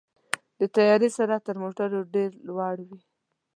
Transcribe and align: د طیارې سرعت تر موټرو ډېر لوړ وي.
د 0.59 0.61
طیارې 0.75 1.09
سرعت 1.17 1.41
تر 1.47 1.55
موټرو 1.63 1.99
ډېر 2.13 2.29
لوړ 2.47 2.75
وي. 2.87 2.99